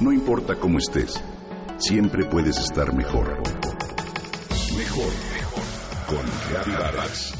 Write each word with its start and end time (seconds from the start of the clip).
No 0.00 0.12
importa 0.12 0.54
cómo 0.54 0.78
estés, 0.78 1.20
siempre 1.78 2.24
puedes 2.24 2.56
estar 2.56 2.94
mejor. 2.94 3.42
Mejor, 4.76 5.12
mejor. 5.34 5.64
Con 6.06 6.72
Vargas. 6.72 7.34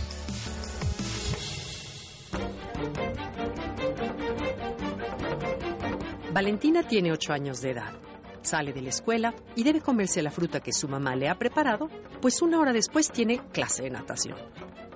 Valentina 6.33 6.83
tiene 6.83 7.13
ocho 7.13 7.33
años 7.33 7.61
de 7.61 7.71
edad. 7.71 7.93
Sale 8.43 8.73
de 8.73 8.83
la 8.83 8.89
escuela 8.89 9.35
y 9.55 9.63
debe 9.63 9.81
comerse 9.81 10.21
la 10.21 10.33
fruta 10.33 10.59
que 10.59 10.73
su 10.73 10.89
mamá 10.89 11.15
le 11.15 11.29
ha 11.29 11.39
preparado, 11.39 11.89
pues 12.21 12.43
una 12.43 12.59
hora 12.59 12.73
después 12.73 13.13
tiene 13.13 13.41
clase 13.53 13.85
de 13.85 13.91
natación. 13.91 14.37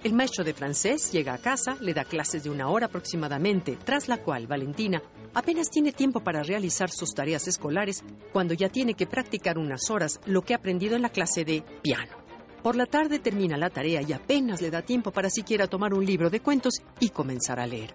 El 0.03 0.15
maestro 0.15 0.43
de 0.43 0.53
francés 0.53 1.13
llega 1.13 1.33
a 1.33 1.39
casa, 1.39 1.77
le 1.81 1.95
da 1.95 2.05
clases 2.05 2.43
de 2.43 2.51
una 2.51 2.69
hora 2.69 2.87
aproximadamente, 2.87 3.79
tras 3.85 4.09
la 4.09 4.17
cual 4.17 4.49
Valentina 4.49 5.01
apenas 5.33 5.71
tiene 5.71 5.93
tiempo 5.93 6.19
para 6.19 6.43
realizar 6.43 6.91
sus 6.91 7.15
tareas 7.15 7.47
escolares 7.47 8.03
cuando 8.33 8.53
ya 8.53 8.69
tiene 8.69 8.95
que 8.95 9.07
practicar 9.07 9.59
unas 9.59 9.91
horas 9.91 10.21
lo 10.27 10.43
que 10.43 10.55
ha 10.55 10.57
aprendido 10.57 10.97
en 10.97 11.03
la 11.03 11.11
clase 11.11 11.45
de 11.45 11.63
piano. 11.83 12.17
Por 12.65 12.75
la 12.75 12.87
tarde 12.87 13.21
termina 13.21 13.57
la 13.57 13.71
tarea 13.71 14.03
y 14.03 14.13
apenas 14.13 14.61
le 14.61 14.73
da 14.73 14.83
tiempo 14.83 15.13
para 15.13 15.31
siquiera 15.31 15.69
tomar 15.69 15.95
un 15.95 16.05
libro 16.05 16.31
de 16.31 16.41
cuentos 16.41 16.75
y 16.99 17.11
comenzar 17.11 17.61
a 17.61 17.67
leer. 17.69 17.95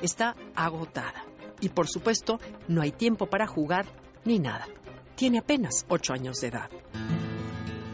Está 0.00 0.36
agotada. 0.54 1.24
Y 1.60 1.70
por 1.70 1.88
supuesto, 1.88 2.38
no 2.68 2.82
hay 2.82 2.92
tiempo 2.92 3.26
para 3.26 3.48
jugar 3.48 3.84
ni 4.24 4.38
nada. 4.38 4.68
Tiene 5.16 5.38
apenas 5.38 5.84
ocho 5.88 6.12
años 6.12 6.40
de 6.40 6.48
edad. 6.48 6.70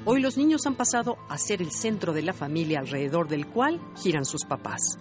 Hoy 0.07 0.21
los 0.21 0.37
niños 0.37 0.67
han 0.67 0.75
pasado 0.75 1.17
a 1.31 1.39
ser 1.39 1.63
el 1.63 1.71
centro 1.71 2.13
de 2.13 2.21
la 2.21 2.35
familia 2.35 2.79
alrededor 2.79 3.27
del 3.27 3.47
cual 3.47 3.81
giran 3.97 4.27
sus 4.27 4.45
papás. 4.45 4.99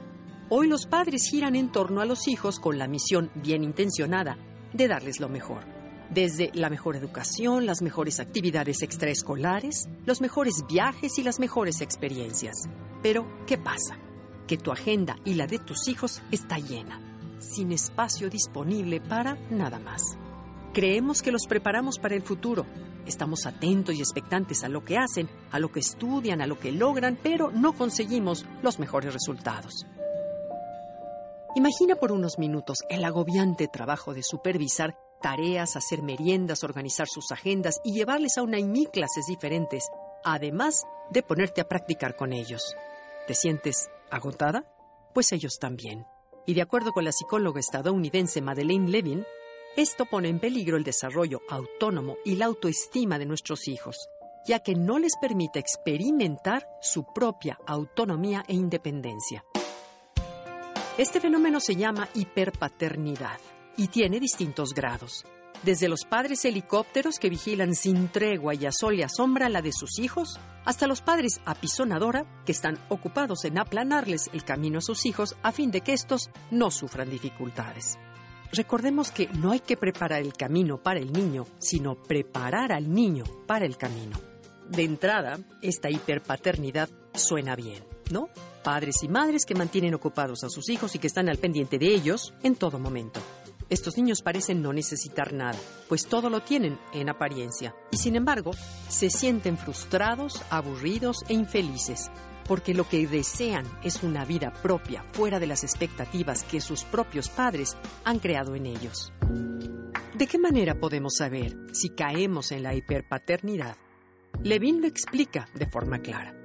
Hoy 0.49 0.69
los 0.69 0.85
padres 0.85 1.27
giran 1.29 1.57
en 1.57 1.73
torno 1.73 1.99
a 1.99 2.05
los 2.05 2.29
hijos 2.29 2.57
con 2.57 2.77
la 2.77 2.87
misión 2.87 3.29
bien 3.35 3.65
intencionada 3.65 4.37
de 4.71 4.87
darles 4.87 5.19
lo 5.19 5.27
mejor. 5.27 5.65
Desde 6.09 6.51
la 6.53 6.69
mejor 6.69 6.95
educación, 6.95 7.65
las 7.65 7.81
mejores 7.81 8.21
actividades 8.21 8.81
extraescolares, 8.81 9.89
los 10.05 10.21
mejores 10.21 10.63
viajes 10.69 11.17
y 11.17 11.23
las 11.23 11.37
mejores 11.37 11.81
experiencias. 11.81 12.55
Pero, 13.01 13.27
¿qué 13.45 13.57
pasa? 13.57 13.97
Que 14.47 14.57
tu 14.57 14.71
agenda 14.71 15.17
y 15.25 15.33
la 15.33 15.47
de 15.47 15.59
tus 15.59 15.89
hijos 15.89 16.21
está 16.31 16.59
llena, 16.59 17.01
sin 17.39 17.73
espacio 17.73 18.29
disponible 18.29 19.01
para 19.01 19.35
nada 19.49 19.79
más. 19.79 20.17
Creemos 20.73 21.21
que 21.21 21.31
los 21.31 21.45
preparamos 21.47 21.99
para 21.99 22.15
el 22.15 22.23
futuro. 22.23 22.65
Estamos 23.05 23.45
atentos 23.45 23.93
y 23.93 23.99
expectantes 23.99 24.63
a 24.63 24.69
lo 24.69 24.83
que 24.83 24.97
hacen, 24.97 25.29
a 25.51 25.59
lo 25.59 25.71
que 25.71 25.79
estudian, 25.79 26.41
a 26.41 26.47
lo 26.47 26.59
que 26.59 26.71
logran, 26.71 27.19
pero 27.21 27.51
no 27.51 27.73
conseguimos 27.73 28.45
los 28.63 28.79
mejores 28.79 29.13
resultados. 29.13 29.85
Imagina 31.55 31.95
por 31.95 32.11
unos 32.11 32.39
minutos 32.39 32.79
el 32.89 33.05
agobiante 33.05 33.67
trabajo 33.67 34.15
de 34.15 34.23
supervisar 34.23 34.97
tareas, 35.21 35.75
hacer 35.75 36.01
meriendas, 36.01 36.63
organizar 36.63 37.07
sus 37.07 37.31
agendas 37.31 37.79
y 37.83 37.93
llevarles 37.93 38.39
a 38.39 38.41
una 38.41 38.57
y 38.57 38.63
mil 38.63 38.89
clases 38.89 39.27
diferentes, 39.27 39.87
además 40.23 40.85
de 41.11 41.21
ponerte 41.21 41.61
a 41.61 41.67
practicar 41.67 42.15
con 42.15 42.33
ellos. 42.33 42.75
¿Te 43.27 43.35
sientes 43.35 43.91
agotada? 44.09 44.65
Pues 45.13 45.31
ellos 45.33 45.59
también. 45.59 46.07
Y 46.47 46.55
de 46.55 46.63
acuerdo 46.63 46.93
con 46.93 47.05
la 47.05 47.11
psicóloga 47.11 47.59
estadounidense 47.59 48.41
Madeleine 48.41 48.89
Levin, 48.89 49.23
esto 49.75 50.05
pone 50.05 50.29
en 50.29 50.39
peligro 50.39 50.77
el 50.77 50.83
desarrollo 50.83 51.41
autónomo 51.49 52.17
y 52.23 52.35
la 52.35 52.45
autoestima 52.45 53.17
de 53.17 53.25
nuestros 53.25 53.67
hijos, 53.67 54.09
ya 54.45 54.59
que 54.59 54.75
no 54.75 54.99
les 54.99 55.13
permite 55.19 55.57
experimentar 55.59 56.67
su 56.79 57.05
propia 57.11 57.57
autonomía 57.65 58.43
e 58.47 58.53
independencia. 58.53 59.43
Este 60.97 61.19
fenómeno 61.19 61.59
se 61.59 61.75
llama 61.75 62.07
hiperpaternidad 62.13 63.39
y 63.75 63.87
tiene 63.87 64.19
distintos 64.19 64.73
grados. 64.75 65.25
Desde 65.63 65.87
los 65.87 66.05
padres 66.05 66.45
helicópteros 66.45 67.17
que 67.17 67.29
vigilan 67.29 67.73
sin 67.73 68.09
tregua 68.09 68.53
y 68.53 68.67
a 68.67 68.71
sol 68.71 68.99
y 68.99 69.01
a 69.01 69.09
sombra 69.09 69.49
la 69.49 69.63
de 69.63 69.71
sus 69.71 69.97
hijos, 69.97 70.39
hasta 70.65 70.85
los 70.85 71.01
padres 71.01 71.41
apisonadora 71.45 72.43
que 72.45 72.51
están 72.51 72.77
ocupados 72.89 73.43
en 73.45 73.57
aplanarles 73.57 74.29
el 74.33 74.43
camino 74.43 74.79
a 74.79 74.81
sus 74.81 75.07
hijos 75.07 75.35
a 75.41 75.51
fin 75.51 75.71
de 75.71 75.81
que 75.81 75.93
estos 75.93 76.29
no 76.51 76.69
sufran 76.69 77.09
dificultades. 77.09 77.97
Recordemos 78.55 79.09
que 79.09 79.27
no 79.29 79.51
hay 79.51 79.61
que 79.61 79.77
preparar 79.77 80.21
el 80.21 80.33
camino 80.33 80.77
para 80.77 80.99
el 80.99 81.11
niño, 81.11 81.47
sino 81.57 81.95
preparar 81.95 82.71
al 82.71 82.93
niño 82.93 83.23
para 83.47 83.65
el 83.65 83.77
camino. 83.77 84.19
De 84.69 84.83
entrada, 84.83 85.39
esta 85.63 85.89
hiperpaternidad 85.89 86.87
suena 87.15 87.55
bien, 87.55 87.83
¿no? 88.11 88.29
Padres 88.63 89.01
y 89.01 89.07
madres 89.07 89.47
que 89.47 89.55
mantienen 89.55 89.95
ocupados 89.95 90.43
a 90.43 90.49
sus 90.49 90.69
hijos 90.69 90.93
y 90.93 90.99
que 90.99 91.07
están 91.07 91.29
al 91.29 91.39
pendiente 91.39 91.79
de 91.79 91.87
ellos 91.87 92.35
en 92.43 92.55
todo 92.55 92.77
momento. 92.77 93.19
Estos 93.69 93.97
niños 93.97 94.21
parecen 94.21 94.61
no 94.61 94.71
necesitar 94.71 95.33
nada, 95.33 95.57
pues 95.89 96.05
todo 96.05 96.29
lo 96.29 96.41
tienen 96.41 96.77
en 96.93 97.09
apariencia, 97.09 97.73
y 97.89 97.97
sin 97.97 98.15
embargo, 98.15 98.51
se 98.87 99.09
sienten 99.09 99.57
frustrados, 99.57 100.43
aburridos 100.51 101.23
e 101.27 101.33
infelices, 101.33 102.11
porque 102.47 102.73
lo 102.73 102.87
que 102.87 103.07
desean 103.07 103.65
es 103.83 104.03
una 104.03 104.25
vida 104.25 104.51
propia, 104.51 105.03
fuera 105.11 105.39
de 105.39 105.47
las 105.47 105.63
expectativas 105.63 106.43
que 106.43 106.61
sus 106.61 106.83
propios 106.83 107.29
padres 107.29 107.77
han 108.03 108.19
creado 108.19 108.55
en 108.55 108.65
ellos. 108.65 109.13
¿De 110.17 110.27
qué 110.27 110.37
manera 110.37 110.79
podemos 110.79 111.15
saber 111.17 111.57
si 111.73 111.89
caemos 111.89 112.51
en 112.51 112.63
la 112.63 112.75
hiperpaternidad? 112.75 113.77
Levin 114.43 114.81
lo 114.81 114.87
explica 114.87 115.47
de 115.55 115.65
forma 115.65 115.99
clara. 115.99 116.35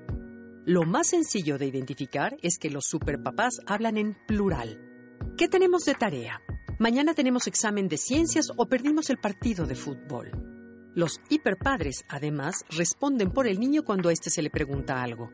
Lo 0.65 0.85
más 0.85 1.09
sencillo 1.09 1.59
de 1.59 1.67
identificar 1.67 2.37
es 2.43 2.59
que 2.59 2.71
los 2.71 2.85
superpapás 2.87 3.61
hablan 3.67 3.97
en 3.97 4.17
plural. 4.27 4.79
¿Qué 5.37 5.49
tenemos 5.49 5.85
de 5.85 5.95
tarea? 5.95 6.43
Mañana 6.79 7.15
tenemos 7.15 7.47
examen 7.47 7.89
de 7.89 7.97
ciencias 7.97 8.51
o 8.57 8.69
perdimos 8.69 9.11
el 9.11 9.19
partido 9.19 9.67
de 9.67 9.75
fútbol. 9.75 10.31
Los 10.95 11.21
hiperpadres, 11.29 12.05
además, 12.09 12.65
responden 12.71 13.31
por 13.31 13.47
el 13.47 13.59
niño 13.59 13.85
cuando 13.85 14.11
éste 14.11 14.31
se 14.31 14.43
le 14.43 14.51
pregunta 14.51 15.03
algo. 15.03 15.31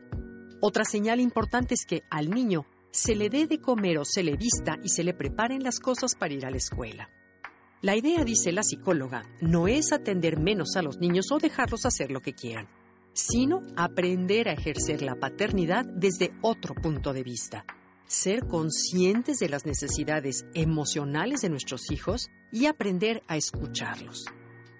Otra 0.61 0.85
señal 0.85 1.19
importante 1.19 1.73
es 1.73 1.85
que 1.85 2.03
al 2.09 2.29
niño 2.29 2.65
se 2.91 3.15
le 3.15 3.29
dé 3.29 3.45
de 3.45 3.59
comer 3.59 3.97
o 3.97 4.05
se 4.05 4.23
le 4.23 4.37
vista 4.37 4.77
y 4.81 4.89
se 4.89 5.03
le 5.03 5.13
preparen 5.13 5.63
las 5.63 5.79
cosas 5.79 6.15
para 6.15 6.33
ir 6.33 6.45
a 6.45 6.49
la 6.49 6.57
escuela. 6.57 7.09
La 7.81 7.95
idea, 7.95 8.23
dice 8.23 8.51
la 8.51 8.63
psicóloga, 8.63 9.23
no 9.41 9.67
es 9.67 9.91
atender 9.91 10.39
menos 10.39 10.75
a 10.75 10.81
los 10.81 10.97
niños 10.97 11.25
o 11.31 11.37
dejarlos 11.37 11.85
hacer 11.85 12.09
lo 12.09 12.21
que 12.21 12.33
quieran, 12.33 12.67
sino 13.13 13.61
aprender 13.75 14.47
a 14.47 14.53
ejercer 14.53 15.01
la 15.01 15.15
paternidad 15.15 15.85
desde 15.85 16.31
otro 16.41 16.73
punto 16.73 17.13
de 17.13 17.23
vista. 17.23 17.65
Ser 18.07 18.47
conscientes 18.47 19.39
de 19.39 19.49
las 19.49 19.65
necesidades 19.65 20.45
emocionales 20.53 21.41
de 21.41 21.49
nuestros 21.49 21.91
hijos 21.91 22.29
y 22.51 22.67
aprender 22.67 23.23
a 23.27 23.35
escucharlos. 23.35 24.25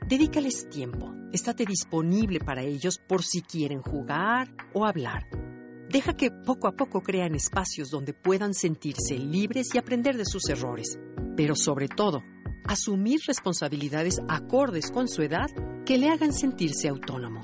Dedícales 0.07 0.69
tiempo, 0.69 1.13
estate 1.33 1.65
disponible 1.65 2.39
para 2.39 2.63
ellos 2.63 2.99
por 3.07 3.23
si 3.23 3.41
quieren 3.41 3.81
jugar 3.81 4.55
o 4.73 4.85
hablar. 4.85 5.44
Deja 5.89 6.15
que 6.15 6.31
poco 6.31 6.67
a 6.67 6.75
poco 6.75 7.01
crean 7.01 7.35
espacios 7.35 7.89
donde 7.89 8.13
puedan 8.13 8.53
sentirse 8.53 9.17
libres 9.17 9.67
y 9.73 9.77
aprender 9.77 10.17
de 10.17 10.25
sus 10.25 10.49
errores, 10.49 10.99
pero 11.37 11.55
sobre 11.55 11.87
todo, 11.87 12.23
asumir 12.65 13.19
responsabilidades 13.27 14.19
acordes 14.27 14.91
con 14.91 15.07
su 15.07 15.21
edad 15.21 15.47
que 15.85 15.97
le 15.97 16.09
hagan 16.09 16.33
sentirse 16.33 16.89
autónomo. 16.89 17.41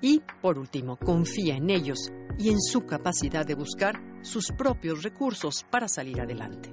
Y, 0.00 0.22
por 0.42 0.58
último, 0.58 0.98
confía 0.98 1.56
en 1.56 1.70
ellos 1.70 2.12
y 2.38 2.50
en 2.50 2.60
su 2.60 2.84
capacidad 2.84 3.46
de 3.46 3.54
buscar 3.54 3.94
sus 4.22 4.52
propios 4.52 5.02
recursos 5.02 5.64
para 5.70 5.88
salir 5.88 6.20
adelante. 6.20 6.72